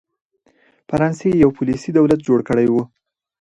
[0.89, 2.75] فرانسس یو پولیسي دولت جوړ کړی و.